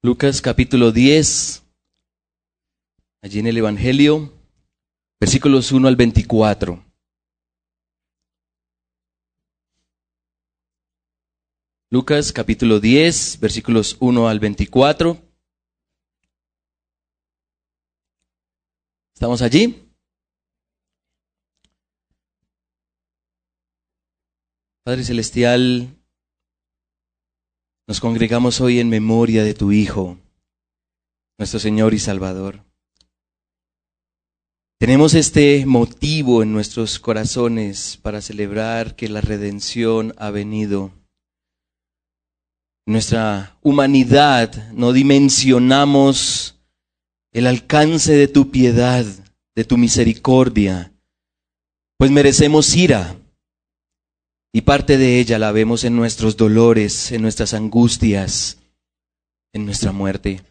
[0.00, 1.64] Lucas capítulo 10,
[3.20, 4.32] allí en el Evangelio,
[5.18, 6.84] versículos 1 al 24.
[11.90, 15.20] Lucas capítulo 10, versículos 1 al 24.
[19.14, 19.90] ¿Estamos allí?
[24.84, 25.97] Padre Celestial,
[27.88, 30.18] nos congregamos hoy en memoria de tu Hijo,
[31.38, 32.62] nuestro Señor y Salvador.
[34.78, 40.92] Tenemos este motivo en nuestros corazones para celebrar que la redención ha venido.
[42.86, 46.60] En nuestra humanidad no dimensionamos
[47.32, 49.06] el alcance de tu piedad,
[49.56, 50.92] de tu misericordia,
[51.96, 53.17] pues merecemos ira
[54.52, 58.58] y parte de ella la vemos en nuestros dolores, en nuestras angustias,
[59.52, 60.42] en nuestra muerte.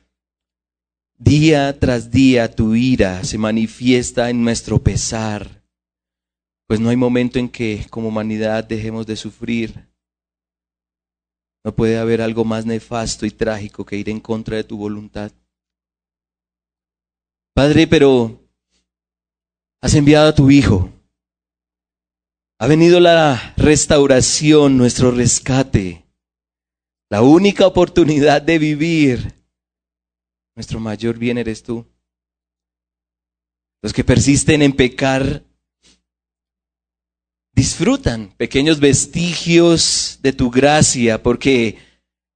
[1.18, 5.64] Día tras día tu ira se manifiesta en nuestro pesar,
[6.68, 9.88] pues no hay momento en que como humanidad dejemos de sufrir.
[11.64, 15.32] No puede haber algo más nefasto y trágico que ir en contra de tu voluntad.
[17.54, 18.40] Padre, pero
[19.82, 20.92] has enviado a tu Hijo
[22.60, 26.06] ha venido la restauración, nuestro rescate,
[27.10, 29.34] la única oportunidad de vivir.
[30.56, 31.86] Nuestro mayor bien eres tú.
[33.84, 35.44] Los que persisten en pecar
[37.54, 41.78] disfrutan pequeños vestigios de tu gracia porque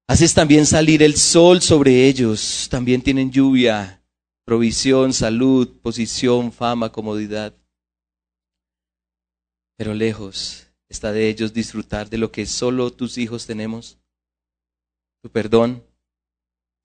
[0.08, 2.68] haces también salir el sol sobre ellos.
[2.70, 4.04] También tienen lluvia,
[4.46, 7.56] provisión, salud, posición, fama, comodidad
[9.82, 13.98] pero lejos está de ellos disfrutar de lo que solo tus hijos tenemos,
[15.24, 15.84] tu perdón,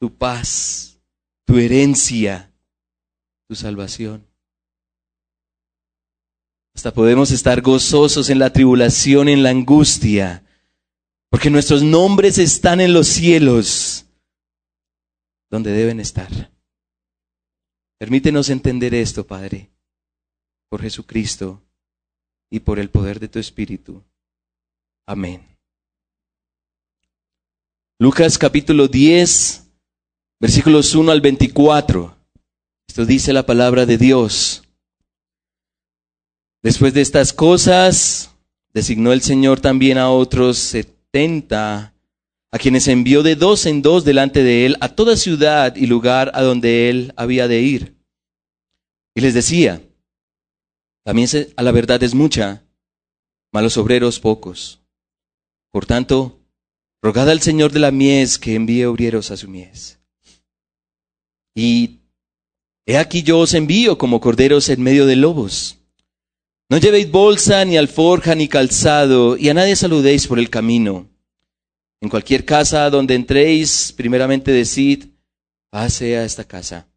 [0.01, 0.99] tu paz,
[1.47, 2.51] tu herencia,
[3.47, 4.27] tu salvación.
[6.75, 10.43] Hasta podemos estar gozosos en la tribulación, en la angustia,
[11.29, 14.07] porque nuestros nombres están en los cielos,
[15.51, 16.51] donde deben estar.
[17.99, 19.69] Permítenos entender esto, Padre,
[20.71, 21.63] por Jesucristo
[22.51, 24.03] y por el poder de tu Espíritu.
[25.07, 25.47] Amén.
[27.99, 29.71] Lucas capítulo 10,
[30.39, 32.17] versículos 1 al 24.
[32.89, 34.63] Esto dice la palabra de Dios.
[36.63, 38.31] Después de estas cosas,
[38.73, 41.95] designó el Señor también a otros setenta,
[42.53, 46.31] a quienes envió de dos en dos delante de él a toda ciudad y lugar
[46.35, 47.97] a donde él había de ir.
[49.15, 49.81] Y les decía,
[51.07, 52.65] también a la verdad es mucha,
[53.53, 54.81] malos obreros pocos.
[55.71, 56.41] Por tanto,
[57.01, 60.01] rogad al Señor de la mies que envíe obreros a su mies.
[61.55, 62.01] Y
[62.87, 65.79] he aquí yo os envío como corderos en medio de lobos.
[66.69, 71.09] No llevéis bolsa, ni alforja, ni calzado, y a nadie saludéis por el camino.
[72.01, 75.05] En cualquier casa donde entréis, primeramente decid,
[75.71, 76.89] pase a esta casa.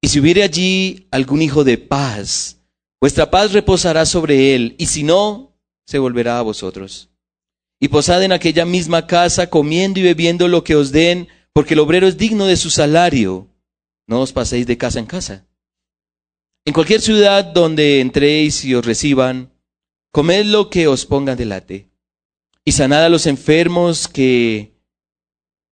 [0.00, 2.59] Y si hubiere allí algún hijo de paz,
[3.00, 5.56] Vuestra paz reposará sobre él, y si no,
[5.86, 7.08] se volverá a vosotros.
[7.80, 11.80] Y posad en aquella misma casa, comiendo y bebiendo lo que os den, porque el
[11.80, 13.48] obrero es digno de su salario.
[14.06, 15.46] No os paséis de casa en casa.
[16.66, 19.50] En cualquier ciudad donde entréis y os reciban,
[20.12, 21.88] comed lo que os pongan delante,
[22.66, 24.74] y sanad a los enfermos que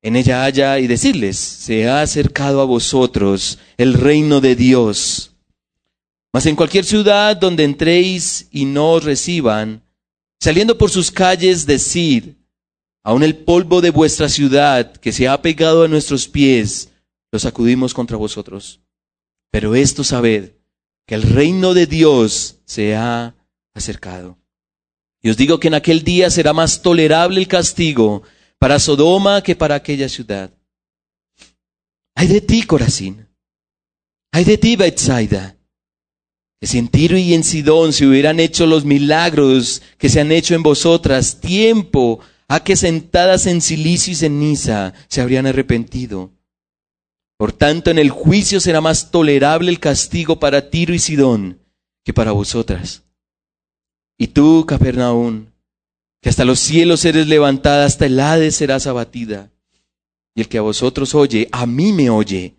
[0.00, 5.34] en ella haya, y decirles, se ha acercado a vosotros el reino de Dios.
[6.32, 9.82] Mas en cualquier ciudad donde entréis y no os reciban,
[10.40, 12.34] saliendo por sus calles, decid,
[13.02, 16.90] aun el polvo de vuestra ciudad que se ha pegado a nuestros pies,
[17.32, 18.80] lo sacudimos contra vosotros.
[19.50, 20.52] Pero esto sabed,
[21.06, 23.34] que el reino de Dios se ha
[23.72, 24.36] acercado.
[25.22, 28.22] Y os digo que en aquel día será más tolerable el castigo
[28.58, 30.52] para Sodoma que para aquella ciudad.
[32.14, 33.26] Hay de ti, Corazín.
[34.30, 35.57] Hay de ti, Bethsaida
[36.66, 40.54] si en Tiro y en Sidón se hubieran hecho los milagros que se han hecho
[40.54, 46.32] en vosotras, tiempo a que sentadas en silicio y ceniza se habrían arrepentido.
[47.36, 51.60] Por tanto, en el juicio será más tolerable el castigo para Tiro y Sidón
[52.04, 53.04] que para vosotras.
[54.18, 55.46] Y tú, Capernaum,
[56.20, 59.52] que hasta los cielos eres levantada, hasta el Hades serás abatida.
[60.34, 62.56] Y el que a vosotros oye, a mí me oye.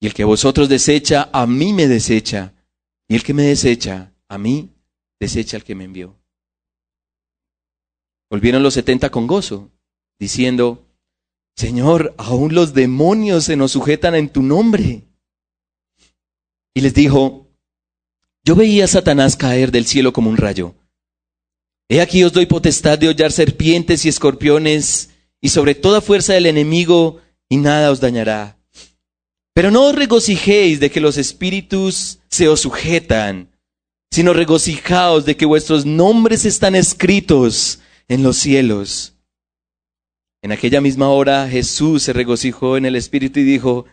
[0.00, 2.54] Y el que a vosotros desecha, a mí me desecha.
[3.08, 4.70] Y el que me desecha, a mí,
[5.18, 6.16] desecha al que me envió.
[8.30, 9.70] Volvieron los setenta con gozo,
[10.18, 10.86] diciendo,
[11.56, 15.04] Señor, aún los demonios se nos sujetan en tu nombre.
[16.74, 17.48] Y les dijo,
[18.44, 20.74] yo veía a Satanás caer del cielo como un rayo.
[21.88, 25.10] He aquí os doy potestad de hollar serpientes y escorpiones
[25.40, 28.57] y sobre toda fuerza del enemigo y nada os dañará.
[29.58, 33.50] Pero no os regocijéis de que los espíritus se os sujetan,
[34.08, 39.16] sino regocijaos de que vuestros nombres están escritos en los cielos.
[40.42, 43.86] En aquella misma hora Jesús se regocijó en el Espíritu y dijo,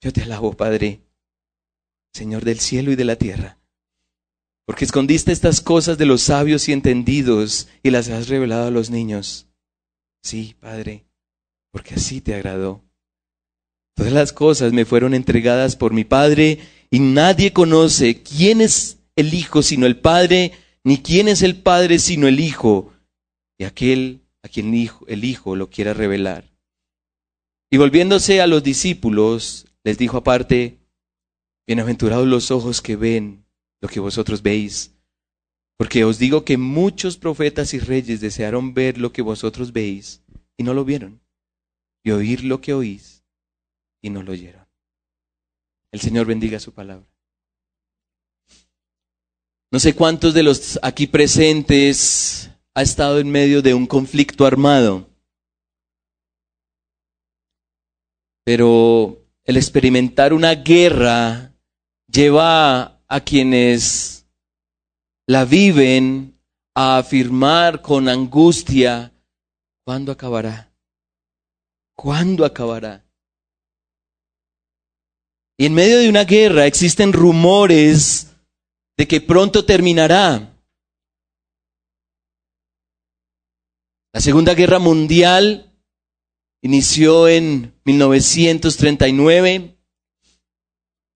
[0.00, 1.02] yo te alabo, Padre,
[2.14, 3.58] Señor del cielo y de la tierra,
[4.64, 8.88] porque escondiste estas cosas de los sabios y entendidos y las has revelado a los
[8.88, 9.46] niños.
[10.22, 11.04] Sí, Padre,
[11.70, 12.82] porque así te agradó.
[13.94, 16.58] Todas las cosas me fueron entregadas por mi Padre
[16.90, 20.52] y nadie conoce quién es el Hijo sino el Padre,
[20.82, 22.92] ni quién es el Padre sino el Hijo,
[23.58, 24.74] y aquel a quien
[25.06, 26.50] el Hijo lo quiera revelar.
[27.70, 30.78] Y volviéndose a los discípulos, les dijo aparte,
[31.66, 33.44] Bienaventurados los ojos que ven
[33.80, 34.94] lo que vosotros veis,
[35.76, 40.22] porque os digo que muchos profetas y reyes desearon ver lo que vosotros veis
[40.56, 41.20] y no lo vieron,
[42.04, 43.11] y oír lo que oís
[44.02, 44.66] y no lo oyeron.
[45.92, 47.06] El Señor bendiga su palabra.
[49.70, 55.08] No sé cuántos de los aquí presentes ha estado en medio de un conflicto armado,
[58.44, 61.54] pero el experimentar una guerra
[62.06, 64.26] lleva a quienes
[65.26, 66.38] la viven
[66.74, 69.12] a afirmar con angustia,
[69.84, 70.72] ¿cuándo acabará?
[71.94, 73.04] ¿Cuándo acabará?
[75.62, 78.34] Y en medio de una guerra existen rumores
[78.98, 80.60] de que pronto terminará.
[84.12, 85.72] La Segunda Guerra Mundial
[86.64, 89.78] inició en 1939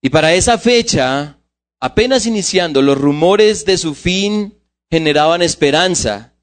[0.01, 1.41] y para esa fecha,
[1.81, 6.39] apenas iniciando, los rumores de su fin generaban esperanza,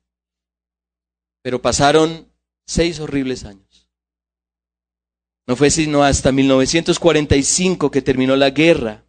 [1.43, 2.31] pero pasaron
[2.67, 3.64] seis horribles años.
[5.47, 9.05] No fue sino hasta 1945 que terminó la guerra.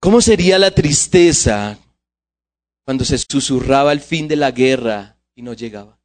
[0.00, 1.78] ¿Cómo sería la tristeza
[2.84, 5.98] cuando se susurraba el fin de la guerra y no llegaba?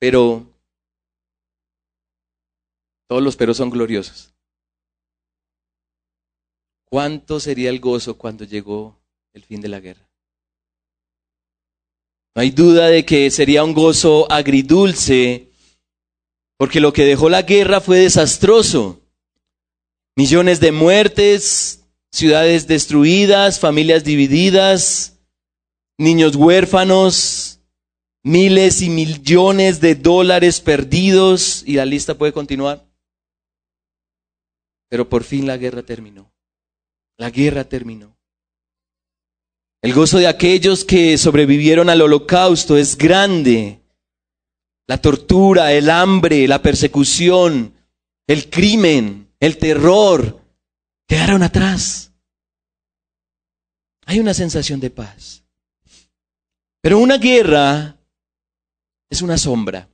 [0.00, 0.50] Pero
[3.06, 4.34] todos los peros son gloriosos.
[6.86, 9.00] ¿Cuánto sería el gozo cuando llegó
[9.32, 10.08] el fin de la guerra?
[12.34, 15.53] No hay duda de que sería un gozo agridulce
[16.56, 19.00] porque lo que dejó la guerra fue desastroso.
[20.16, 25.18] Millones de muertes, ciudades destruidas, familias divididas,
[25.98, 27.60] niños huérfanos,
[28.22, 32.86] miles y millones de dólares perdidos y la lista puede continuar.
[34.88, 36.32] Pero por fin la guerra terminó.
[37.16, 38.16] La guerra terminó.
[39.82, 43.83] El gozo de aquellos que sobrevivieron al holocausto es grande.
[44.86, 47.74] La tortura, el hambre, la persecución,
[48.26, 50.40] el crimen, el terror,
[51.06, 52.12] quedaron atrás.
[54.06, 55.44] Hay una sensación de paz.
[56.82, 57.96] Pero una guerra
[59.08, 59.88] es una sombra.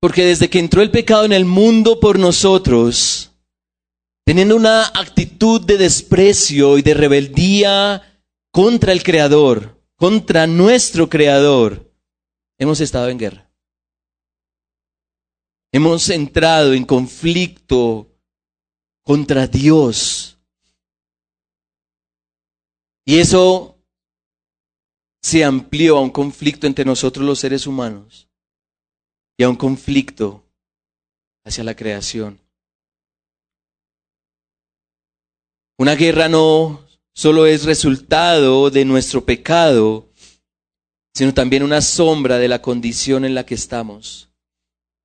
[0.00, 3.32] Porque desde que entró el pecado en el mundo por nosotros,
[4.24, 11.89] teniendo una actitud de desprecio y de rebeldía contra el Creador, contra nuestro Creador,
[12.60, 13.50] hemos estado en guerra.
[15.72, 18.06] Hemos entrado en conflicto
[19.02, 20.38] contra Dios.
[23.06, 23.78] Y eso
[25.22, 28.28] se amplió a un conflicto entre nosotros los seres humanos
[29.38, 30.44] y a un conflicto
[31.44, 32.38] hacia la creación.
[35.78, 40.09] Una guerra no solo es resultado de nuestro pecado,
[41.20, 44.30] sino también una sombra de la condición en la que estamos.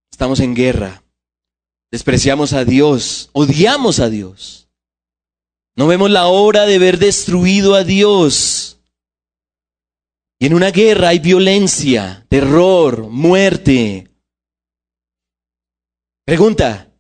[0.09, 1.03] Estamos en guerra.
[1.91, 4.69] Despreciamos a Dios, odiamos a Dios.
[5.75, 8.79] No vemos la hora de ver destruido a Dios.
[10.39, 14.09] Y en una guerra hay violencia, terror, muerte.
[16.23, 16.93] Pregunta,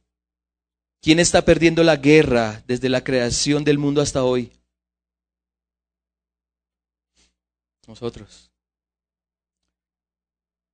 [1.01, 4.51] ¿quién está perdiendo la guerra desde la creación del mundo hasta hoy?
[7.87, 8.44] Nosotros.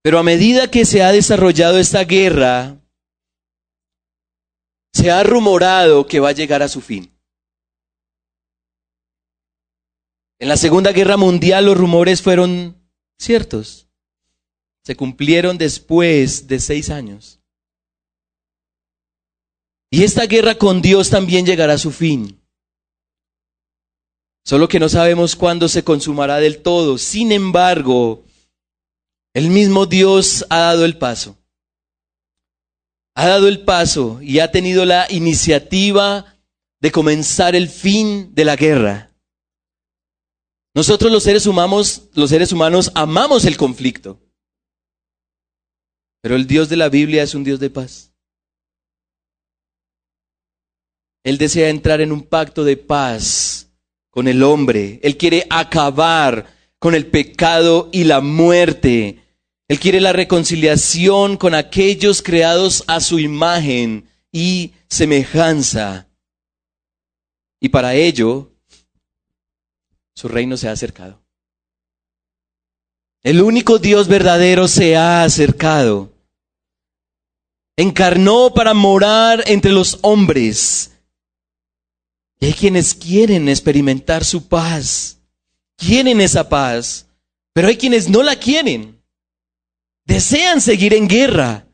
[0.02, 2.78] Pero a medida que se ha desarrollado esta guerra,
[4.94, 7.12] se ha rumorado que va a llegar a su fin.
[10.40, 12.76] En la Segunda Guerra Mundial los rumores fueron
[13.20, 13.88] ciertos.
[14.84, 17.40] se cumplieron después de seis años.
[19.92, 22.42] Y esta guerra con Dios también llegará a su fin.
[24.44, 26.98] Solo que no sabemos cuándo se consumará del todo.
[26.98, 28.24] Sin embargo,
[29.34, 31.38] el mismo Dios ha dado el paso.
[33.16, 36.38] Ha dado el paso y ha tenido la iniciativa
[36.80, 39.12] de comenzar el fin de la guerra.
[40.74, 44.20] Nosotros los seres humanos, los seres humanos amamos el conflicto.
[46.22, 48.14] Pero el Dios de la Biblia es un Dios de paz.
[51.24, 53.70] Él desea entrar en un pacto de paz
[54.10, 55.00] con el hombre.
[55.04, 56.48] Él quiere acabar
[56.82, 59.24] con el pecado y la muerte.
[59.68, 66.08] Él quiere la reconciliación con aquellos creados a su imagen y semejanza.
[67.60, 68.52] Y para ello,
[70.16, 71.22] su reino se ha acercado.
[73.22, 76.12] El único Dios verdadero se ha acercado.
[77.78, 80.94] Encarnó para morar entre los hombres.
[82.40, 85.21] Y hay quienes quieren experimentar su paz.
[85.82, 87.08] Quieren esa paz.
[87.54, 89.04] Pero hay quienes no la quieren.
[90.06, 91.68] Desean seguir en guerra.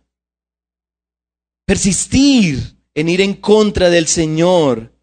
[1.65, 4.93] Persistir en ir en contra del Señor.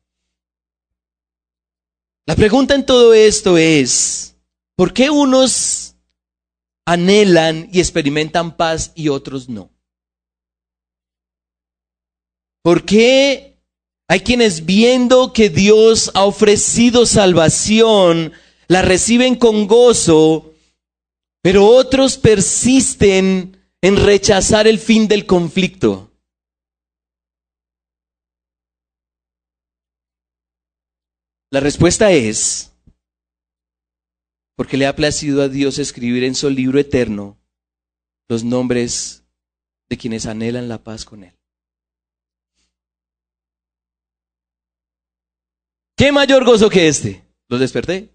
[2.27, 4.37] La pregunta en todo esto es,
[4.77, 5.97] ¿por qué unos
[6.87, 9.71] anhelan y experimentan paz y otros no?
[12.63, 13.59] ¿Por qué
[14.09, 18.33] hay quienes viendo que Dios ha ofrecido salvación,
[18.69, 20.55] la reciben con gozo,
[21.43, 26.11] pero otros persisten en rechazar el fin del conflicto?
[31.51, 32.73] La respuesta es,
[34.57, 37.39] porque le ha placido a Dios escribir en su libro eterno
[38.29, 39.25] los nombres
[39.89, 41.37] de quienes anhelan la paz con Él.
[45.97, 47.25] ¿Qué mayor gozo que este?
[47.49, 48.14] ¿Los desperté?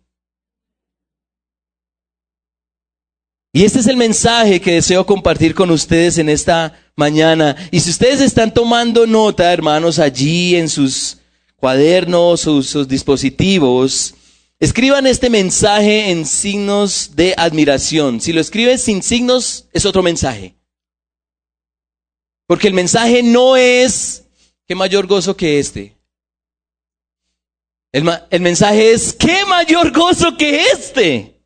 [3.51, 7.56] Y este es el mensaje que deseo compartir con ustedes en esta mañana.
[7.72, 11.18] Y si ustedes están tomando nota, hermanos, allí en sus
[11.56, 14.13] cuadernos, sus, sus dispositivos,
[14.60, 18.22] escriban este mensaje en signos de admiración.
[18.22, 20.56] Si lo escribes sin signos, es otro mensaje.
[22.46, 24.25] Porque el mensaje no es
[24.68, 25.96] qué mayor gozo que este.
[27.91, 31.38] El, el, mensaje es qué mayor gozo que este.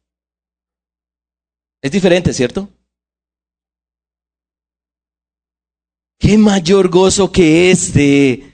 [1.84, 2.70] Es diferente, ¿cierto?
[6.18, 8.54] Qué mayor gozo que este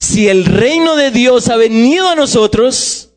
[0.00, 3.14] si el reino de Dios ha venido a nosotros,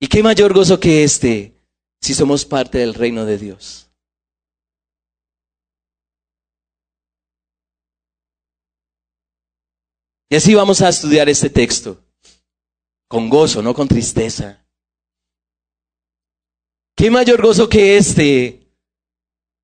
[0.00, 1.60] ¿y qué mayor gozo que este
[2.00, 3.90] si somos parte del reino de Dios?
[10.30, 12.00] Y así vamos a estudiar este texto,
[13.08, 14.67] con gozo, no con tristeza.
[16.98, 18.66] ¿Qué mayor gozo que este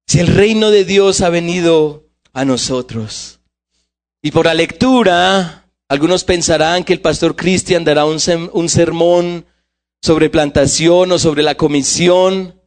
[0.06, 3.40] si el reino de Dios ha venido a nosotros?
[4.22, 8.18] Y por la lectura, algunos pensarán que el pastor Cristian dará un,
[8.52, 9.46] un sermón
[10.00, 12.62] sobre plantación o sobre la comisión.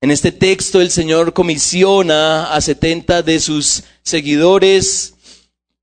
[0.00, 5.14] En este texto el Señor comisiona a 70 de sus seguidores.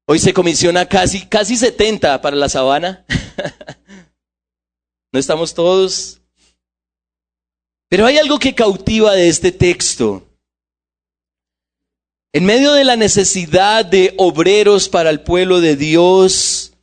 [0.07, 3.05] Hoy se comisiona casi, casi 70 para la sabana.
[5.11, 6.22] no estamos todos.
[7.93, 10.27] Pero hay algo que cautiva de este texto.
[12.33, 16.73] En medio de la necesidad de obreros para el pueblo de Dios,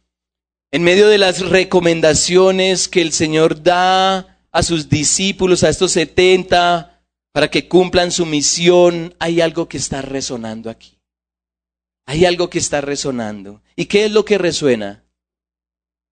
[0.71, 7.03] en medio de las recomendaciones que el Señor da a sus discípulos, a estos setenta,
[7.33, 10.97] para que cumplan su misión, hay algo que está resonando aquí.
[12.07, 13.63] Hay algo que está resonando.
[13.75, 15.03] ¿Y qué es lo que resuena?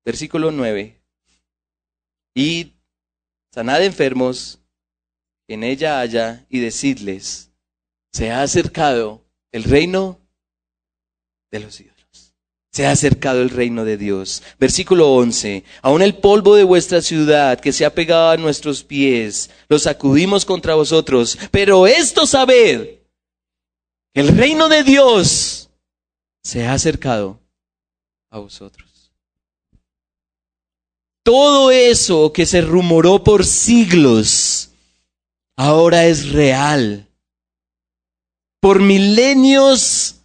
[0.05, 1.01] Versículo 9.
[2.35, 2.73] Y
[3.55, 4.58] sanad enfermos,
[5.49, 7.51] en ella haya, y decidles,
[8.13, 10.21] se ha acercado el reino
[11.51, 12.35] de los ídolos.
[12.71, 14.43] Se ha acercado el reino de Dios.
[14.61, 15.65] Versículo 11.
[15.83, 20.45] Aún el polvo de vuestra ciudad que se ha pegado a nuestros pies, lo sacudimos
[20.45, 21.39] contra vosotros.
[21.51, 22.99] Pero esto sabed,
[24.15, 25.71] el reino de Dios
[26.43, 27.41] se ha acercado
[28.31, 29.13] a vosotros.
[31.23, 34.58] Todo eso que se rumoró por siglos,
[35.59, 37.09] ahora es real
[38.61, 40.21] por milenios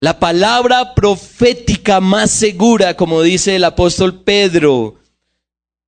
[0.00, 4.96] la palabra profética más segura, como dice el apóstol Pedro,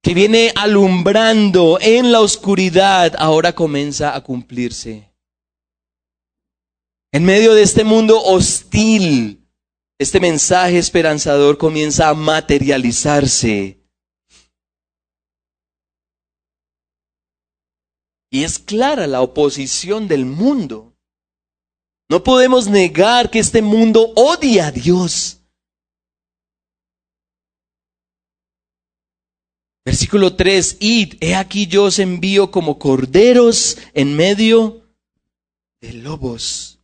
[0.03, 5.13] que viene alumbrando en la oscuridad, ahora comienza a cumplirse
[7.13, 9.47] En medio de este mundo hostil,
[9.99, 13.80] este mensaje esperanzador comienza a materializarse.
[18.31, 20.97] Y es clara la oposición del mundo.
[22.09, 25.41] No podemos negar que este mundo odia a Dios.
[29.85, 34.87] Versículo 3, id, he aquí yo os envío como corderos en medio
[35.81, 36.79] de lobos.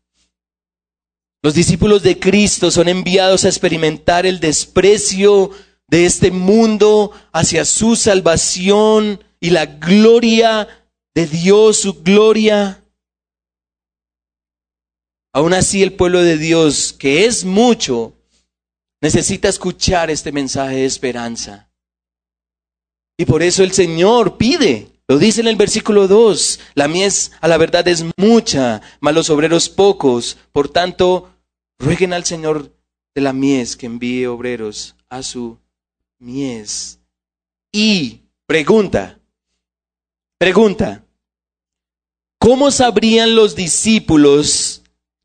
[1.42, 5.50] Los discípulos de Cristo son enviados a experimentar el desprecio
[5.86, 10.86] de este mundo hacia su salvación y la gloria
[11.16, 12.85] de Dios, su gloria.
[15.32, 18.12] Aún así el pueblo de Dios, que es mucho,
[19.00, 21.70] necesita escuchar este mensaje de esperanza.
[23.16, 27.49] Y por eso el Señor pide, lo dice en el versículo 2, la mies a
[27.49, 30.37] la verdad es mucha, mas los obreros pocos.
[30.52, 31.30] Por tanto,
[31.78, 32.76] rueguen al Señor
[33.14, 35.56] de la mies que envíe obreros a su
[36.18, 37.00] mies.
[37.73, 39.18] Y pregunta,
[40.38, 41.05] pregunta,
[42.46, 44.84] ¿cómo sabrían los discípulos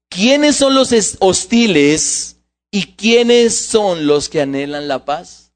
[0.09, 2.37] quiénes son los hostiles
[2.71, 5.53] y quiénes son los que anhelan la paz?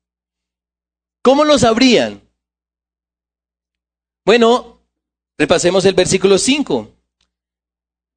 [1.24, 2.22] ¿Cómo lo sabrían?
[4.24, 4.80] Bueno,
[5.40, 6.94] repasemos el versículo 5.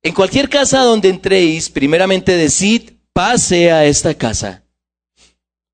[0.02, 4.62] En cualquier casa donde entréis, primeramente decid, pase a esta casa.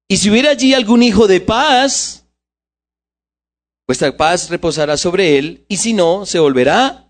[0.06, 2.24] Y si hubiera allí algún hijo de paz,
[3.88, 7.03] vuestra paz reposará sobre él, y si no, se volverá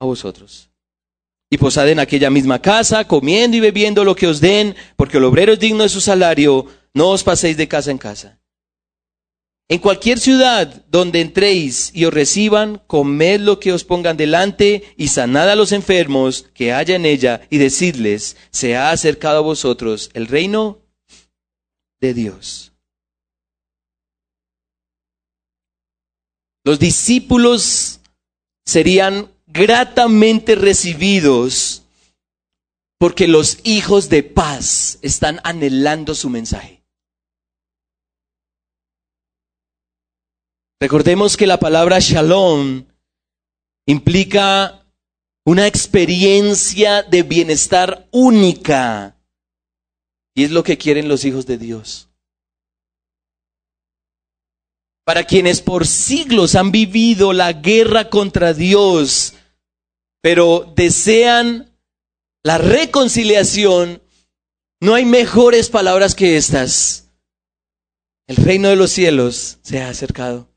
[0.00, 0.70] a vosotros.
[1.50, 5.24] Y posad en aquella misma casa, comiendo y bebiendo lo que os den, porque el
[5.24, 8.38] obrero es digno de su salario, no os paséis de casa en casa.
[9.70, 15.08] En cualquier ciudad donde entréis y os reciban, comed lo que os pongan delante y
[15.08, 20.08] sanad a los enfermos que haya en ella y decidles, se ha acercado a vosotros
[20.14, 20.80] el reino
[22.00, 22.72] de Dios.
[26.64, 28.00] Los discípulos
[28.64, 31.82] serían gratamente recibidos
[32.98, 36.82] porque los hijos de paz están anhelando su mensaje.
[40.80, 42.84] Recordemos que la palabra shalom
[43.86, 44.84] implica
[45.44, 49.16] una experiencia de bienestar única.
[50.34, 52.08] Y es lo que quieren los hijos de Dios.
[55.04, 59.34] Para quienes por siglos han vivido la guerra contra Dios,
[60.20, 61.74] pero desean
[62.42, 64.02] la reconciliación,
[64.80, 67.10] no hay mejores palabras que estas.
[68.26, 70.48] El reino de los cielos se ha acercado.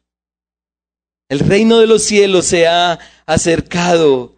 [1.30, 4.36] El reino de los cielos se ha acercado.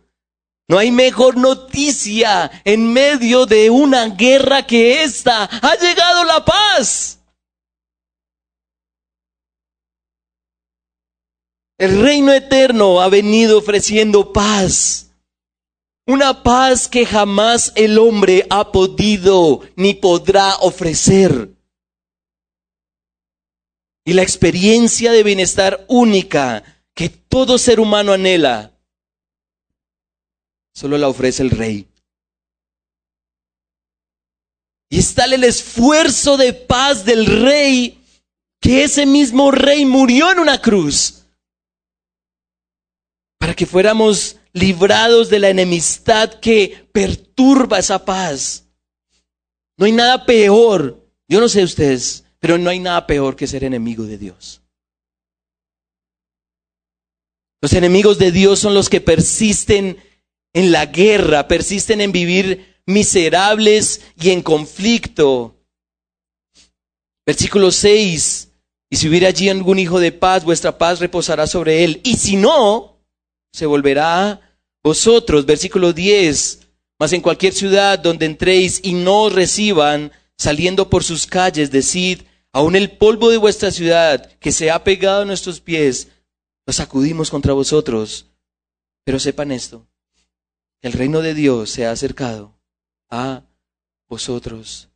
[0.70, 5.44] No hay mejor noticia en medio de una guerra que esta.
[5.46, 7.20] Ha llegado la paz.
[11.80, 15.13] El reino eterno ha venido ofreciendo paz.
[16.06, 21.50] Una paz que jamás el hombre ha podido ni podrá ofrecer.
[24.06, 28.78] Y la experiencia de bienestar única que todo ser humano anhela,
[30.74, 31.88] solo la ofrece el rey.
[34.90, 38.04] Y está el esfuerzo de paz del rey,
[38.60, 41.26] que ese mismo rey murió en una cruz,
[43.40, 48.66] para que fuéramos librados de la enemistad que perturba esa paz.
[49.78, 53.64] No hay nada peor, yo no sé ustedes, pero no hay nada peor que ser
[53.64, 54.62] enemigo de Dios.
[57.62, 59.98] Los enemigos de Dios son los que persisten
[60.54, 65.56] en la guerra, persisten en vivir miserables y en conflicto.
[67.26, 68.50] Versículo 6.
[68.90, 72.02] Y si hubiera allí algún hijo de paz, vuestra paz reposará sobre él.
[72.04, 72.93] Y si no,
[73.54, 74.42] se volverá a
[74.84, 75.46] vosotros.
[75.46, 76.60] Versículo 10.
[77.00, 82.24] Mas en cualquier ciudad donde entréis y no os reciban, saliendo por sus calles, decid,
[82.52, 86.10] aun el polvo de vuestra ciudad que se ha pegado a nuestros pies,
[86.66, 88.28] nos acudimos contra vosotros.
[89.06, 89.86] Pero sepan esto,
[90.82, 92.58] el reino de Dios se ha acercado
[93.10, 93.44] a
[94.08, 94.90] vosotros.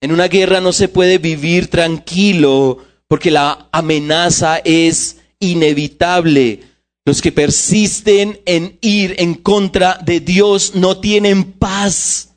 [0.00, 6.73] En una guerra no se puede vivir tranquilo porque la amenaza es inevitable.
[7.06, 12.30] Los que persisten en ir en contra de Dios no tienen paz.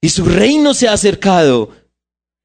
[0.00, 1.72] Y su reino se ha acercado.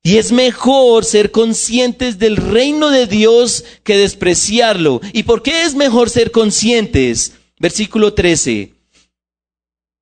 [0.03, 4.99] Y es mejor ser conscientes del reino de Dios que despreciarlo.
[5.13, 7.33] ¿Y por qué es mejor ser conscientes?
[7.57, 8.73] Versículo 13.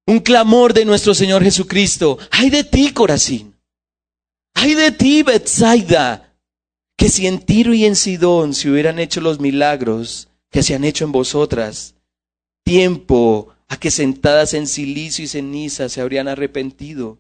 [0.08, 2.18] Un clamor de nuestro Señor Jesucristo.
[2.32, 3.56] Ay de ti, Corazín.
[4.56, 6.31] Ay de ti, Bethsaida.
[7.02, 10.84] Que si en Tiro y en Sidón se hubieran hecho los milagros que se han
[10.84, 11.96] hecho en vosotras,
[12.64, 17.18] tiempo a que sentadas en silicio y ceniza se habrían arrepentido.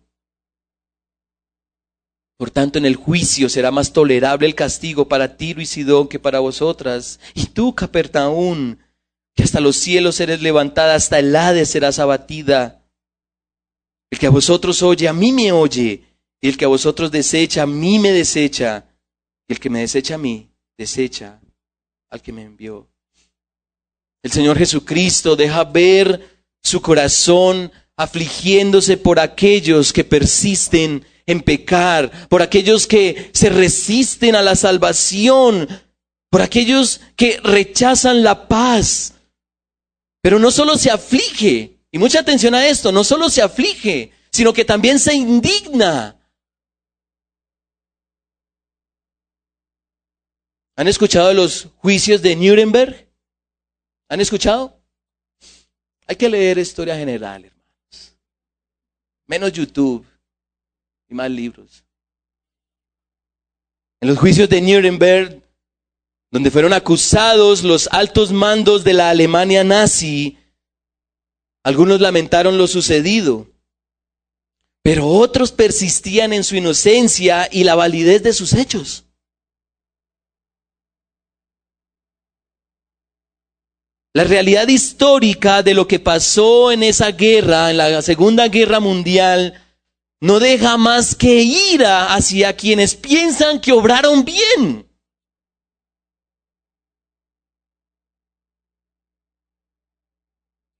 [2.38, 6.20] Por tanto, en el juicio será más tolerable el castigo para Tiro y Sidón que
[6.20, 7.20] para vosotras.
[7.34, 8.78] Y tú, Capernaum,
[9.34, 12.86] que hasta los cielos eres levantada, hasta el Hades serás abatida.
[14.12, 16.04] El que a vosotros oye, a mí me oye,
[16.39, 18.86] y el que a vosotros desecha, a mí me desecha,
[19.52, 21.40] el que me desecha a mí, desecha
[22.10, 22.88] al que me envió.
[24.24, 32.42] El Señor Jesucristo deja ver su corazón afligiéndose por aquellos que persisten en pecar, por
[32.42, 35.68] aquellos que se resisten a la salvación,
[36.30, 39.14] por aquellos que rechazan la paz.
[40.22, 44.54] Pero no solo se aflige, y mucha atención a esto, no solo se aflige, sino
[44.54, 46.21] que también se indigna.
[50.76, 53.08] ¿Han escuchado los juicios de Nuremberg?
[54.10, 54.82] ¿Han escuchado?
[56.08, 58.18] Hay que leer historia general, hermanos.
[59.28, 60.06] Menos YouTube
[61.10, 61.84] y más libros.
[64.02, 65.42] En los juicios de Nuremberg,
[66.32, 70.38] donde fueron acusados los altos mandos de la Alemania nazi,
[71.64, 73.48] algunos lamentaron lo sucedido,
[74.82, 79.06] pero otros persistían en su inocencia y la validez de sus hechos.
[84.13, 89.54] La realidad histórica de lo que pasó en esa guerra, en la Segunda Guerra Mundial,
[90.19, 94.86] no deja más que ira hacia quienes piensan que obraron bien.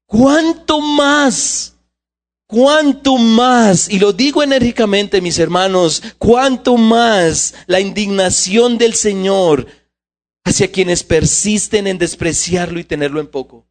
[0.05, 1.75] ¿Cuánto más?
[2.45, 3.89] ¿Cuánto más?
[3.89, 9.67] Y lo digo enérgicamente, mis hermanos, ¿cuánto más la indignación del Señor
[10.43, 13.67] hacia quienes persisten en despreciarlo y tenerlo en poco?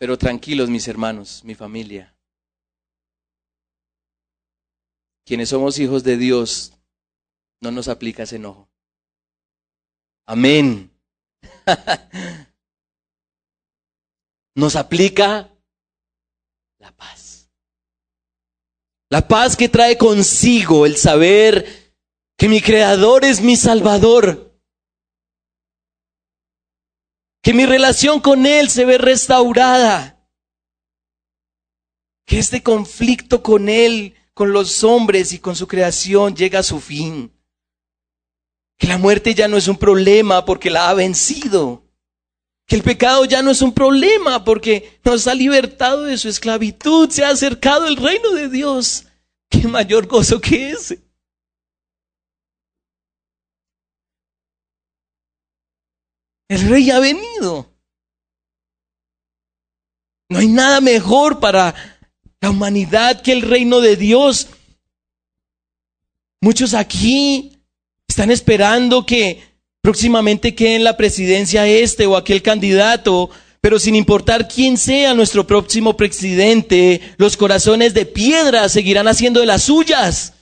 [0.00, 2.16] Pero tranquilos mis hermanos, mi familia.
[5.26, 6.72] Quienes somos hijos de Dios,
[7.60, 8.70] no nos aplica ese enojo.
[10.26, 10.90] Amén.
[14.54, 15.49] nos aplica
[16.80, 17.50] la paz.
[19.10, 21.94] La paz que trae consigo el saber
[22.36, 24.58] que mi Creador es mi Salvador.
[27.42, 30.28] Que mi relación con Él se ve restaurada,
[32.26, 36.80] que este conflicto con Él, con los hombres y con su creación llega a su
[36.80, 37.32] fin,
[38.78, 41.79] que la muerte ya no es un problema porque la ha vencido,
[42.70, 47.10] que el pecado ya no es un problema porque nos ha libertado de su esclavitud,
[47.10, 49.06] se ha acercado el reino de Dios.
[49.50, 51.02] ¿Qué mayor gozo que ese?
[56.48, 57.74] El rey ha venido.
[60.28, 61.74] No hay nada mejor para
[62.40, 64.46] la humanidad que el reino de Dios.
[66.40, 67.64] Muchos aquí
[68.06, 69.49] están esperando que
[69.82, 75.46] próximamente quede en la presidencia este o aquel candidato, pero sin importar quién sea nuestro
[75.46, 80.34] próximo presidente, los corazones de piedra seguirán haciendo de las suyas.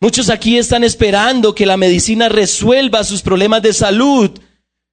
[0.00, 4.30] Muchos aquí están esperando que la medicina resuelva sus problemas de salud,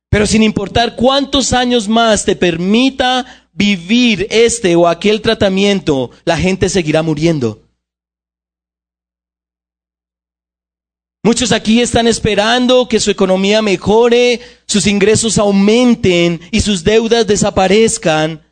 [0.09, 6.69] pero sin importar cuántos años más te permita vivir este o aquel tratamiento, la gente
[6.69, 7.70] seguirá muriendo.
[11.23, 18.43] Muchos aquí están esperando que su economía mejore, sus ingresos aumenten y sus deudas desaparezcan,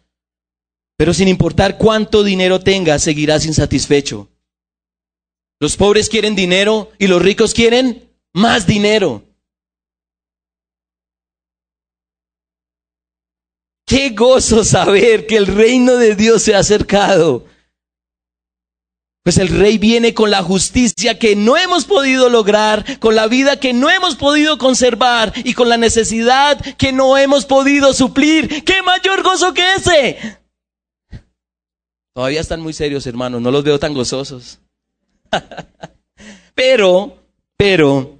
[0.96, 4.30] pero sin importar cuánto dinero tenga, seguirás insatisfecho.
[5.60, 9.24] Los pobres quieren dinero y los ricos quieren más dinero.
[13.86, 17.49] Qué gozo saber que el reino de Dios se ha acercado.
[19.24, 23.60] Pues el rey viene con la justicia que no hemos podido lograr, con la vida
[23.60, 28.64] que no hemos podido conservar y con la necesidad que no hemos podido suplir.
[28.64, 30.40] ¿Qué mayor gozo que ese?
[32.14, 34.60] Todavía están muy serios, hermanos, no los veo tan gozosos.
[36.56, 37.18] pero,
[37.56, 38.20] pero,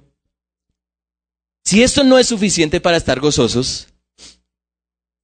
[1.64, 3.88] si esto no es suficiente para estar gozosos,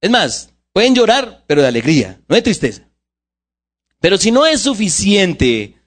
[0.01, 2.86] es más, pueden llorar, pero de alegría, no de tristeza.
[3.99, 5.77] Pero si no es suficiente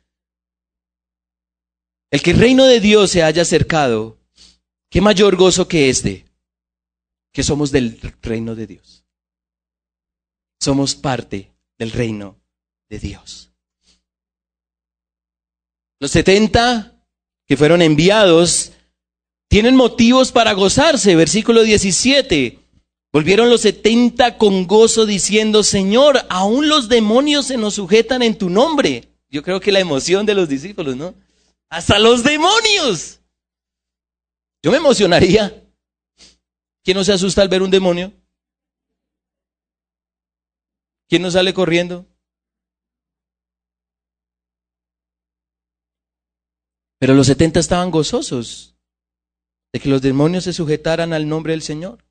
[2.12, 4.18] El que el reino de Dios se haya acercado,
[4.90, 6.26] ¿qué mayor gozo que este?
[7.32, 9.04] Que somos del reino de Dios.
[10.60, 12.40] Somos parte del reino
[12.88, 13.52] de Dios.
[16.00, 17.06] Los setenta
[17.46, 18.72] que fueron enviados
[19.48, 21.14] tienen motivos para gozarse.
[21.14, 22.59] Versículo 17.
[23.12, 28.48] Volvieron los setenta con gozo diciendo, Señor, aún los demonios se nos sujetan en tu
[28.48, 29.08] nombre.
[29.28, 31.14] Yo creo que la emoción de los discípulos, ¿no?
[31.68, 33.20] Hasta los demonios.
[34.62, 35.64] Yo me emocionaría.
[36.84, 38.12] ¿Quién no se asusta al ver un demonio?
[41.08, 42.06] ¿Quién no sale corriendo?
[46.98, 48.76] Pero los setenta estaban gozosos
[49.72, 52.04] de que los demonios se sujetaran al nombre del Señor.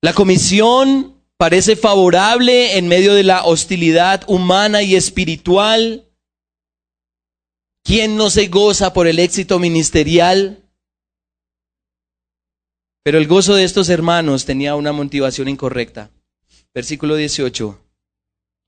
[0.00, 6.08] La comisión parece favorable en medio de la hostilidad humana y espiritual.
[7.82, 10.62] ¿Quién no se goza por el éxito ministerial?
[13.02, 16.10] Pero el gozo de estos hermanos tenía una motivación incorrecta.
[16.74, 17.78] Versículo 18.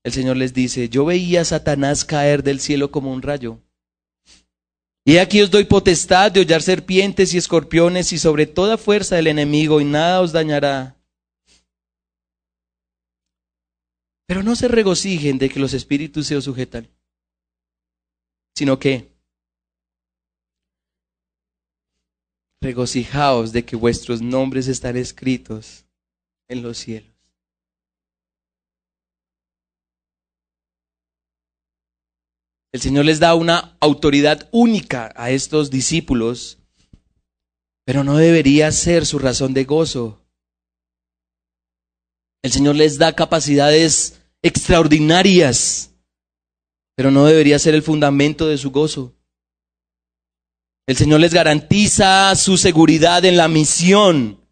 [0.03, 3.59] El Señor les dice, yo veía a Satanás caer del cielo como un rayo.
[5.05, 9.27] Y aquí os doy potestad de hollar serpientes y escorpiones y sobre toda fuerza del
[9.27, 11.00] enemigo y nada os dañará.
[14.31, 16.87] Pero no se regocijen de que los espíritus se os sujetan,
[18.55, 19.11] sino que
[22.61, 25.83] regocijaos de que vuestros nombres están escritos
[26.47, 27.11] en los cielos.
[32.71, 36.57] El Señor les da una autoridad única a estos discípulos,
[37.83, 40.25] pero no debería ser su razón de gozo.
[42.43, 45.93] El Señor les da capacidades extraordinarias,
[46.95, 49.13] pero no debería ser el fundamento de su gozo.
[50.87, 54.45] El Señor les garantiza su seguridad en la misión,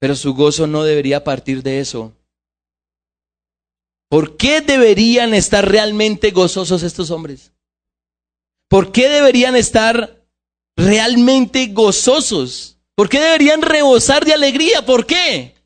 [0.00, 2.16] pero su gozo no debería partir de eso.
[4.10, 7.52] ¿Por qué deberían estar realmente gozosos estos hombres?
[8.68, 10.26] ¿Por qué deberían estar
[10.76, 12.78] realmente gozosos?
[12.96, 14.84] ¿Por qué deberían rebosar de alegría?
[14.84, 15.59] ¿Por qué?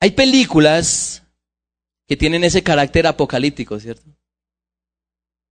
[0.00, 1.22] Hay películas
[2.06, 4.08] que tienen ese carácter apocalíptico, ¿cierto?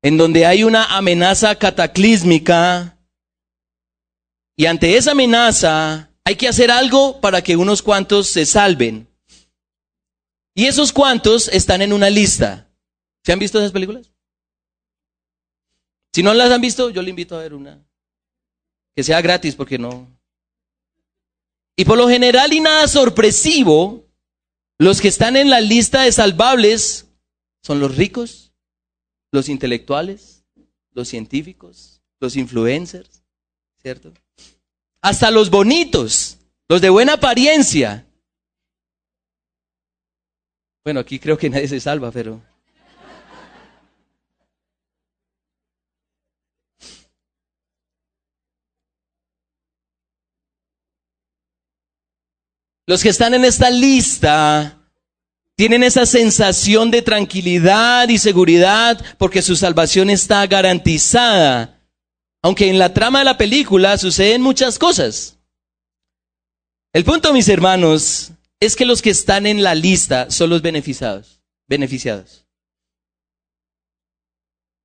[0.01, 2.97] En donde hay una amenaza cataclísmica
[4.55, 9.08] y ante esa amenaza hay que hacer algo para que unos cuantos se salven.
[10.55, 12.69] Y esos cuantos están en una lista.
[13.23, 14.12] ¿Se han visto esas películas?
[16.13, 17.86] Si no las han visto, yo le invito a ver una.
[18.95, 20.08] Que sea gratis porque no.
[21.75, 24.05] Y por lo general y nada sorpresivo,
[24.78, 27.08] los que están en la lista de salvables
[27.64, 28.54] son los ricos,
[29.32, 30.44] los intelectuales,
[30.92, 33.24] los científicos, los influencers,
[33.82, 34.14] ¿cierto?
[35.06, 38.08] hasta los bonitos, los de buena apariencia.
[40.84, 42.42] Bueno, aquí creo que nadie se salva, pero...
[52.88, 54.80] Los que están en esta lista
[55.56, 61.82] tienen esa sensación de tranquilidad y seguridad porque su salvación está garantizada.
[62.43, 65.39] Aunque en la trama de la película suceden muchas cosas.
[66.93, 71.41] El punto, mis hermanos, es que los que están en la lista son los beneficiados.
[71.67, 72.45] Beneficiados.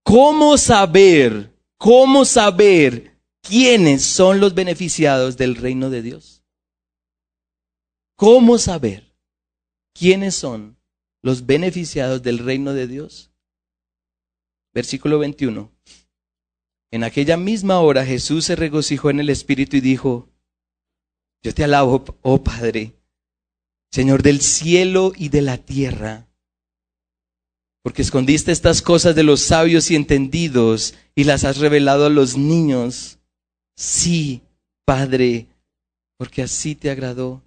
[0.02, 6.39] ¿Cómo saber, cómo saber quiénes son los beneficiados del reino de Dios?
[8.20, 9.16] ¿Cómo saber
[9.94, 10.76] quiénes son
[11.22, 13.32] los beneficiados del reino de Dios?
[14.74, 15.72] Versículo 21.
[16.90, 20.28] En aquella misma hora Jesús se regocijó en el Espíritu y dijo,
[21.42, 22.92] yo te alabo, oh Padre,
[23.90, 26.28] Señor del cielo y de la tierra,
[27.82, 32.36] porque escondiste estas cosas de los sabios y entendidos y las has revelado a los
[32.36, 33.18] niños.
[33.76, 34.42] Sí,
[34.84, 35.46] Padre,
[36.18, 37.42] porque así te agradó.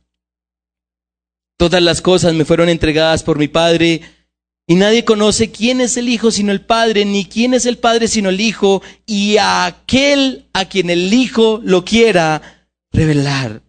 [1.57, 4.01] Todas las cosas me fueron entregadas por mi Padre
[4.65, 8.07] y nadie conoce quién es el Hijo sino el Padre, ni quién es el Padre
[8.07, 13.61] sino el Hijo, y a aquel a quien el Hijo lo quiera revelar.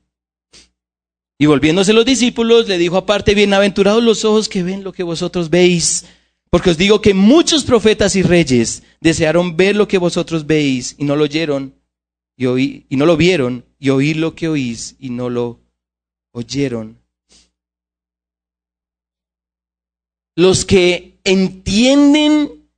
[1.38, 5.50] Y volviéndose los discípulos, le dijo aparte, bienaventurados los ojos que ven lo que vosotros
[5.50, 6.06] veis,
[6.48, 11.04] porque os digo que muchos profetas y reyes desearon ver lo que vosotros veis y
[11.04, 11.74] no lo oyeron,
[12.36, 15.60] y, oí, y no lo vieron, y oír lo que oís y no lo
[16.32, 17.03] oyeron.
[20.36, 22.68] Los que entienden,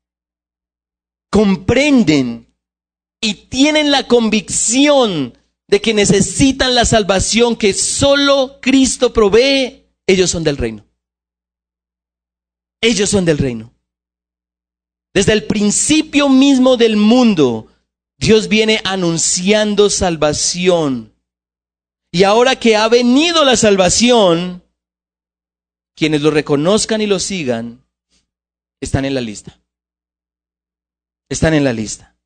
[1.31, 2.47] comprenden
[3.21, 5.37] y tienen la convicción
[5.69, 10.87] de que necesitan la salvación que solo Cristo provee, ellos son del reino.
[12.81, 13.73] Ellos son del reino.
[15.13, 17.69] Desde el principio mismo del mundo,
[18.19, 21.15] Dios viene anunciando salvación.
[22.13, 24.63] Y ahora que ha venido la salvación,
[25.97, 27.83] quienes lo reconozcan y lo sigan,
[28.81, 29.59] están en la lista.
[31.29, 32.17] Están en la lista.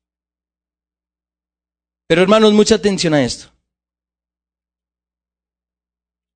[2.07, 3.49] Pero hermanos, mucha atención a esto.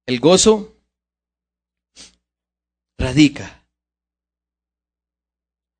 [0.07, 0.77] El gozo
[2.97, 3.67] radica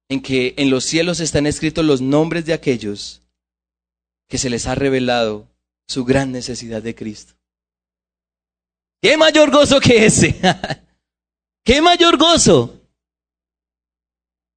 [0.10, 3.24] en que en los cielos están escritos los nombres de aquellos
[4.28, 5.48] que se les ha revelado
[5.88, 7.36] su gran necesidad de Cristo.
[9.02, 10.39] ¿Qué mayor gozo que ese?
[11.65, 12.80] ¿Qué mayor gozo?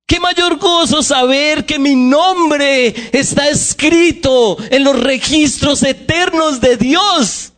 [0.06, 7.54] Qué mayor gozo saber que mi nombre está escrito en los registros eternos de Dios.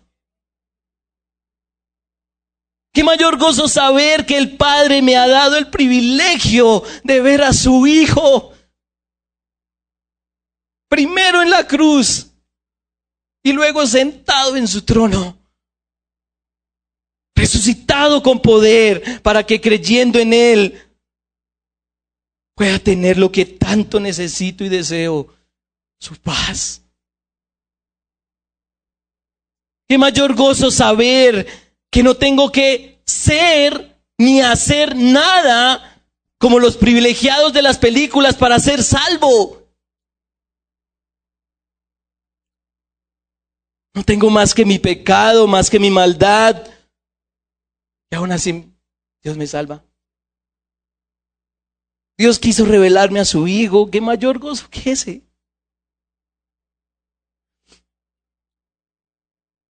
[2.92, 7.52] Qué mayor gozo saber que el Padre me ha dado el privilegio de ver a
[7.52, 8.52] su Hijo.
[10.88, 12.26] Primero en la cruz
[13.42, 15.39] y luego sentado en su trono.
[17.40, 20.78] Resucitado con poder para que creyendo en Él
[22.54, 25.26] pueda tener lo que tanto necesito y deseo,
[25.98, 26.82] su paz.
[29.88, 31.46] Qué mayor gozo saber
[31.90, 36.04] que no tengo que ser ni hacer nada
[36.38, 39.66] como los privilegiados de las películas para ser salvo.
[43.94, 46.68] No tengo más que mi pecado, más que mi maldad.
[48.10, 48.70] Y aún así
[49.22, 49.84] Dios me salva.
[52.18, 53.90] Dios quiso revelarme a su Hijo.
[53.90, 55.22] ¿Qué mayor gozo que ese?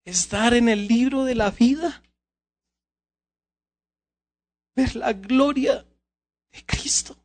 [0.04, 2.02] Estar en el libro de la vida.
[4.74, 5.86] Ver la gloria
[6.50, 7.16] de Cristo.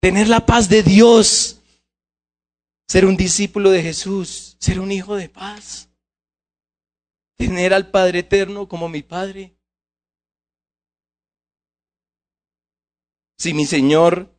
[0.00, 1.60] Tener la paz de Dios.
[2.88, 4.56] Ser un discípulo de Jesús.
[4.60, 5.88] Ser un hijo de paz.
[7.46, 9.56] Tener al Padre eterno como mi Padre.
[13.36, 14.32] Si mi Señor,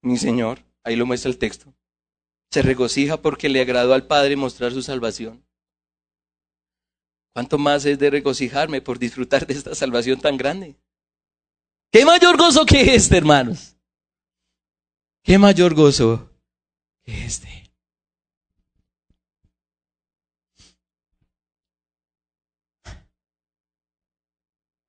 [0.00, 1.74] mi Señor, ahí lo muestra el texto,
[2.50, 5.44] se regocija porque le agradó al Padre mostrar su salvación.
[7.34, 10.80] ¿Cuánto más es de regocijarme por disfrutar de esta salvación tan grande?
[11.92, 13.76] ¿Qué mayor gozo que este, hermanos?
[15.22, 16.30] ¿Qué mayor gozo
[17.04, 17.67] que este?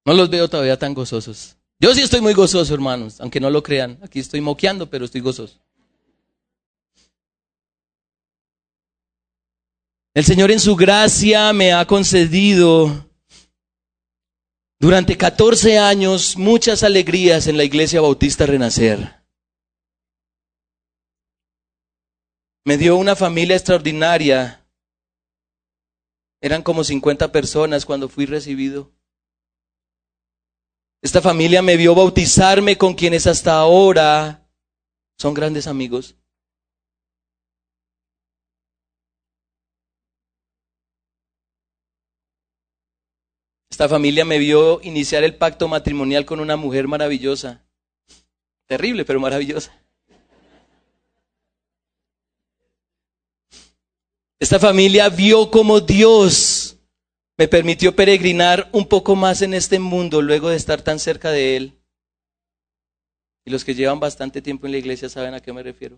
[0.09, 1.55] No los veo todavía tan gozosos.
[1.79, 3.99] Yo sí estoy muy gozoso, hermanos, aunque no lo crean.
[4.01, 5.59] Aquí estoy moqueando, pero estoy gozoso.
[10.15, 13.07] El Señor en su gracia me ha concedido
[14.79, 19.21] durante 14 años muchas alegrías en la Iglesia Bautista Renacer.
[22.65, 24.65] Me dio una familia extraordinaria.
[26.41, 28.91] Eran como 50 personas cuando fui recibido.
[31.01, 34.45] Esta familia me vio bautizarme con quienes hasta ahora
[35.17, 36.15] son grandes amigos.
[43.69, 47.63] Esta familia me vio iniciar el pacto matrimonial con una mujer maravillosa.
[48.65, 49.73] Terrible, pero maravillosa.
[54.37, 56.68] Esta familia vio como Dios
[57.39, 61.55] me permitió peregrinar un poco más en este mundo luego de estar tan cerca de
[61.55, 61.79] Él.
[63.45, 65.97] Y los que llevan bastante tiempo en la iglesia saben a qué me refiero.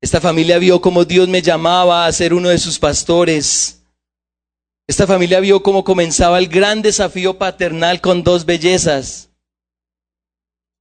[0.00, 3.84] Esta familia vio cómo Dios me llamaba a ser uno de sus pastores.
[4.88, 9.30] Esta familia vio cómo comenzaba el gran desafío paternal con dos bellezas.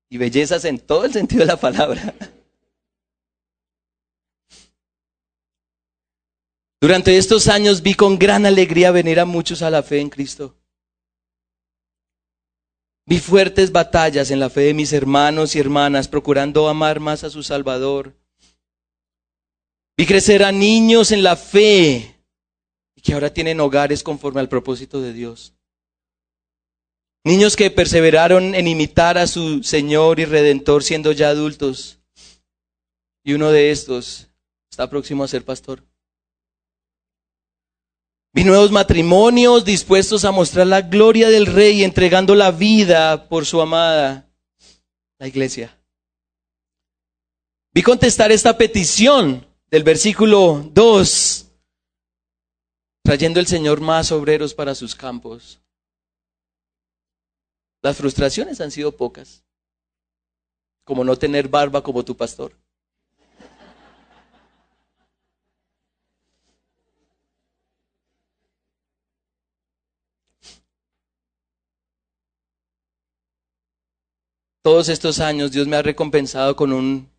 [0.09, 2.15] Y bellezas en todo el sentido de la palabra.
[6.81, 10.57] Durante estos años vi con gran alegría venir a muchos a la fe en Cristo.
[13.05, 17.29] Vi fuertes batallas en la fe de mis hermanos y hermanas, procurando amar más a
[17.29, 18.15] su Salvador.
[19.95, 22.15] Vi crecer a niños en la fe
[22.95, 25.53] y que ahora tienen hogares conforme al propósito de Dios.
[27.23, 31.99] Niños que perseveraron en imitar a su Señor y Redentor siendo ya adultos.
[33.23, 34.29] Y uno de estos
[34.71, 35.90] está próximo a ser pastor.
[38.33, 43.61] Vi nuevos matrimonios dispuestos a mostrar la gloria del rey, entregando la vida por su
[43.61, 44.29] amada,
[45.19, 45.77] la iglesia.
[47.73, 51.51] Vi contestar esta petición del versículo 2,
[53.03, 55.59] trayendo el Señor más obreros para sus campos.
[57.81, 59.43] Las frustraciones han sido pocas,
[60.85, 62.53] como no tener barba como tu pastor.
[74.63, 77.11] Todos estos años Dios me ha recompensado con un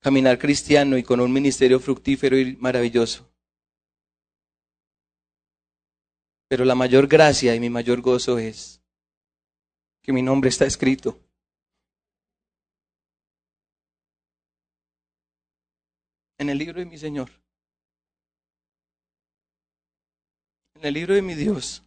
[0.00, 3.30] caminar cristiano y con un ministerio fructífero y maravilloso.
[6.48, 8.82] Pero la mayor gracia y mi mayor gozo es
[10.02, 11.20] que mi nombre está escrito.
[16.38, 17.30] En el libro de mi Señor.
[20.74, 21.84] En el libro de mi Dios.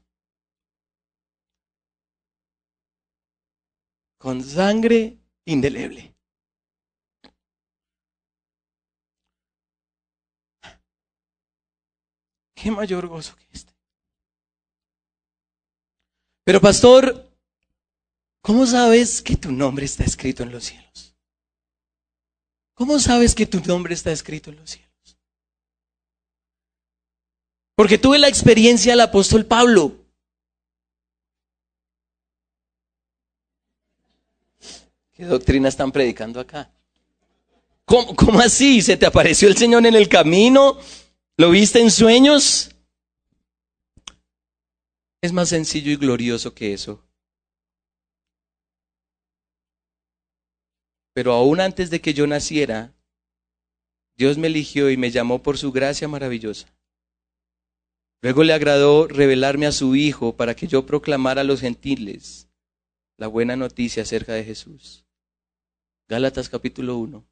[4.24, 6.16] Con sangre indeleble.
[12.56, 13.74] ¿Qué mayor gozo que este?
[16.46, 17.30] Pero pastor,
[18.42, 21.18] ¿cómo sabes que tu nombre está escrito en los cielos?
[22.76, 25.18] ¿Cómo sabes que tu nombre está escrito en los cielos?
[27.76, 30.03] Porque tuve la experiencia del apóstol Pablo.
[35.24, 36.70] ¿Qué doctrina están predicando acá?
[37.86, 38.82] ¿Cómo, ¿Cómo, así?
[38.82, 40.78] ¿Se te apareció el Señor en el camino?
[41.38, 42.72] ¿Lo viste en sueños?
[45.22, 47.02] Es más sencillo y glorioso que eso.
[51.14, 52.94] Pero aún antes de que yo naciera,
[54.18, 56.68] Dios me eligió y me llamó por su gracia maravillosa.
[58.22, 62.50] Luego le agradó revelarme a su Hijo para que yo proclamara a los gentiles
[63.16, 65.03] la buena noticia acerca de Jesús.
[66.08, 67.24] Gálatas capítulo 1,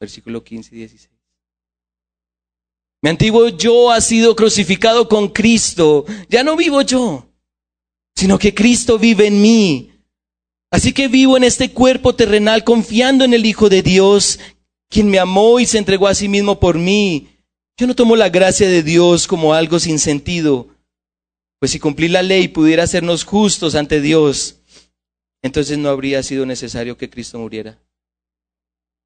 [0.00, 1.10] versículo 15 y 16.
[3.02, 6.06] Mi antiguo yo ha sido crucificado con Cristo.
[6.28, 7.28] Ya no vivo yo,
[8.16, 9.90] sino que Cristo vive en mí.
[10.70, 14.40] Así que vivo en este cuerpo terrenal confiando en el Hijo de Dios,
[14.88, 17.28] quien me amó y se entregó a sí mismo por mí.
[17.76, 20.68] Yo no tomo la gracia de Dios como algo sin sentido,
[21.60, 24.60] pues si cumplir la ley pudiera hacernos justos ante Dios,
[25.42, 27.83] entonces no habría sido necesario que Cristo muriera.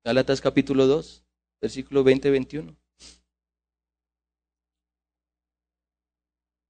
[0.09, 1.23] Gálatas capítulo 2,
[1.61, 2.75] versículo 20-21.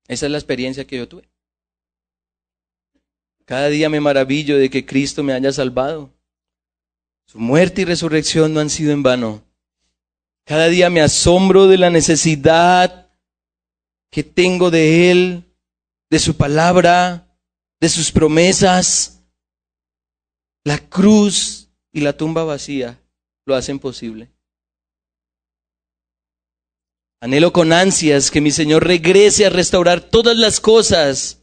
[0.08, 1.30] Esa es la experiencia que yo tuve.
[3.44, 6.12] Cada día me maravillo de que Cristo me haya salvado.
[7.26, 9.44] Su muerte y resurrección no han sido en vano.
[10.44, 13.08] Cada día me asombro de la necesidad
[14.10, 15.44] que tengo de Él,
[16.10, 17.38] de su palabra,
[17.78, 19.22] de sus promesas.
[20.64, 22.98] La cruz y la tumba vacía
[23.48, 24.30] lo hacen posible.
[27.20, 31.42] Anhelo con ansias que mi Señor regrese a restaurar todas las cosas.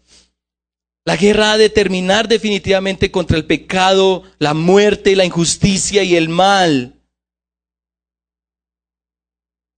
[1.03, 6.29] La guerra ha de terminar definitivamente contra el pecado, la muerte, la injusticia y el
[6.29, 7.01] mal.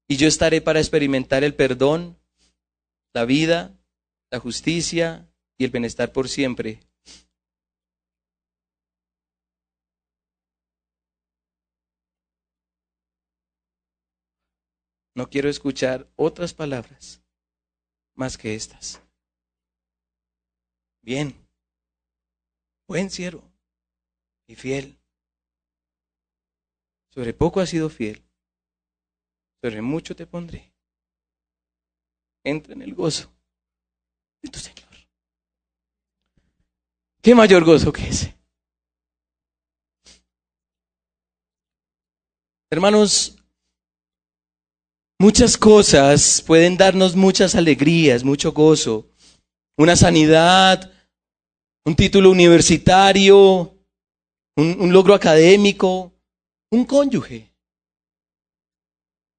[0.07, 2.17] Y yo estaré para experimentar el perdón,
[3.13, 3.73] la vida,
[4.29, 6.86] la justicia y el bienestar por siempre
[15.17, 17.23] No quiero escuchar otras palabras
[18.13, 19.01] más que estas.
[21.01, 21.33] Bien,
[22.87, 23.51] buen siervo
[24.45, 24.99] y fiel.
[27.09, 28.23] Sobre poco has sido fiel,
[29.59, 30.71] sobre mucho te pondré.
[32.43, 33.33] Entra en el gozo
[34.43, 34.93] de tu Señor.
[37.23, 38.37] ¿Qué mayor gozo que ese?
[42.69, 43.35] Hermanos,
[45.19, 49.09] Muchas cosas pueden darnos muchas alegrías, mucho gozo.
[49.75, 50.91] Una sanidad,
[51.85, 53.73] un título universitario,
[54.55, 56.13] un, logro académico,
[56.71, 57.51] un cónyuge,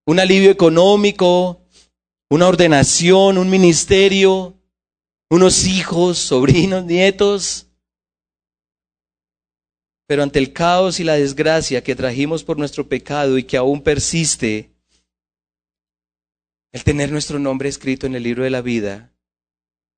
[0.06, 1.60] un alivio económico,
[2.28, 4.54] una ordenación, un ministerio,
[5.30, 7.66] unos hijos, sobrinos, nietos.
[10.08, 13.80] Pero ante el caos y la desgracia que trajimos por nuestro pecado y que aún
[13.80, 14.72] persiste,
[16.72, 19.14] el tener nuestro nombre escrito en el libro de la vida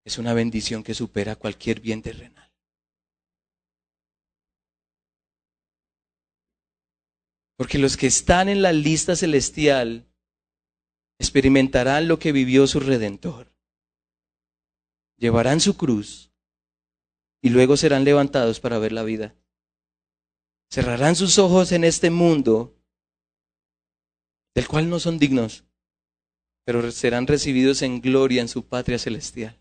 [0.05, 2.51] es una bendición que supera cualquier bien terrenal.
[7.57, 10.07] Porque los que están en la lista celestial
[11.19, 13.53] experimentarán lo que vivió su redentor.
[15.19, 16.33] llevarán su cruz
[17.43, 19.37] y luego serán levantados para ver la vida.
[20.71, 22.75] Cerrarán sus ojos en este mundo
[24.55, 25.65] del cual no son dignos,
[26.71, 29.59] pero serán recibidos en gloria en su patria celestial.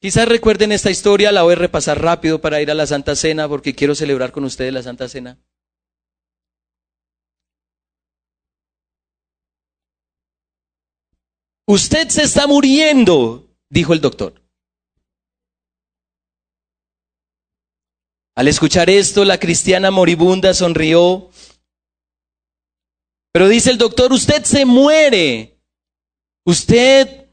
[0.00, 3.46] Quizás recuerden esta historia, la voy a repasar rápido para ir a la Santa Cena
[3.46, 5.38] porque quiero celebrar con ustedes la Santa Cena.
[11.66, 14.40] Usted se está muriendo, dijo el doctor.
[18.34, 21.28] Al escuchar esto, la cristiana moribunda sonrió.
[23.32, 25.58] Pero dice el doctor, usted se muere.
[26.44, 27.28] Usted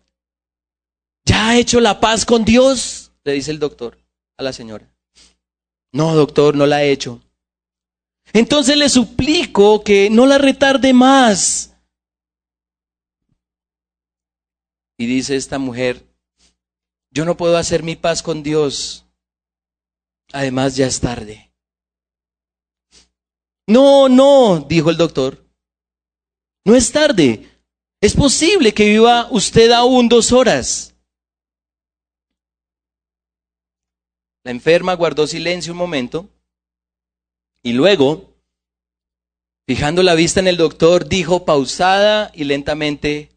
[1.26, 3.12] ¿Ya ha hecho la paz con Dios?
[3.24, 3.98] Le dice el doctor
[4.38, 4.94] a la señora.
[5.92, 7.22] No, doctor, no la he hecho.
[8.32, 11.76] Entonces le suplico que no la retarde más.
[14.98, 16.06] Y dice esta mujer,
[17.12, 19.06] yo no puedo hacer mi paz con Dios.
[20.32, 21.52] Además ya es tarde.
[23.68, 25.45] No, no, dijo el doctor.
[26.66, 27.48] No es tarde.
[28.02, 30.96] Es posible que viva usted aún dos horas.
[34.44, 36.30] La enferma guardó silencio un momento
[37.64, 38.36] y luego,
[39.66, 43.32] fijando la vista en el doctor, dijo pausada y lentamente,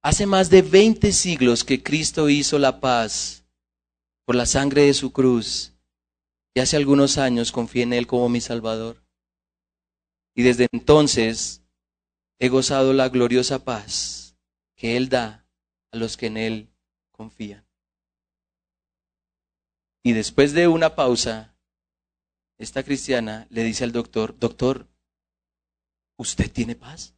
[0.00, 3.44] hace más de 20 siglos que Cristo hizo la paz
[4.24, 5.72] por la sangre de su cruz
[6.54, 9.02] y hace algunos años confié en Él como mi Salvador.
[10.34, 11.62] Y desde entonces
[12.38, 14.36] he gozado la gloriosa paz
[14.74, 15.46] que Él da
[15.90, 16.72] a los que en Él
[17.10, 17.66] confían.
[20.02, 21.54] Y después de una pausa,
[22.58, 24.88] esta cristiana le dice al doctor, doctor,
[26.16, 27.11] ¿usted tiene paz?